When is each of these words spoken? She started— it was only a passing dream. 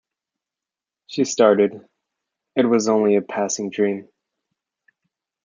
She 1.05 1.25
started— 1.25 1.87
it 2.55 2.63
was 2.65 2.89
only 2.89 3.17
a 3.17 3.21
passing 3.21 3.69
dream. 3.69 4.09